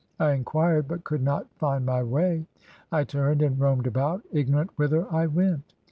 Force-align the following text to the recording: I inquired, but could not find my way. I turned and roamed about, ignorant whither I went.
I 0.19 0.31
inquired, 0.31 0.87
but 0.87 1.03
could 1.03 1.21
not 1.21 1.45
find 1.59 1.85
my 1.85 2.01
way. 2.01 2.47
I 2.91 3.03
turned 3.03 3.43
and 3.43 3.59
roamed 3.59 3.85
about, 3.85 4.23
ignorant 4.31 4.71
whither 4.75 5.05
I 5.13 5.27
went. 5.27 5.75